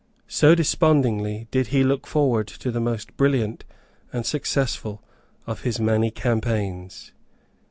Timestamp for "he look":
1.67-2.07